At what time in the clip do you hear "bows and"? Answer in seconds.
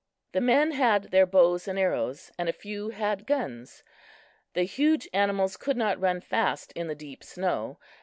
1.27-1.77